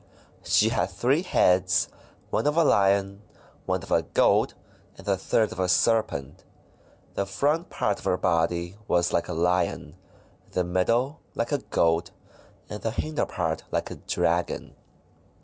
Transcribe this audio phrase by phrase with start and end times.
[0.43, 1.87] She had three heads,—
[2.31, 3.21] one of a Lion,
[3.67, 4.55] one of a Goat,
[4.97, 6.43] and the third of a Serpent.
[7.13, 9.95] The front part of her body was like a Lion,
[10.53, 12.09] the middle like a Goat,
[12.67, 14.73] and the hinderpart like a Dragon.